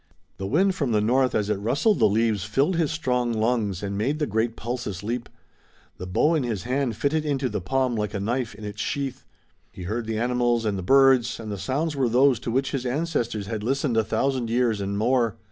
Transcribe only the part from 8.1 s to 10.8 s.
a knife in its sheath. He heard the animals and